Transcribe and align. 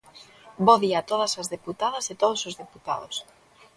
Bo 0.65 0.73
día 0.83 0.97
a 1.01 1.07
todas 1.11 1.33
as 1.41 1.51
deputadas 1.55 2.05
e 2.11 2.19
todos 2.21 2.41
os 2.49 2.57
deputados. 2.61 3.15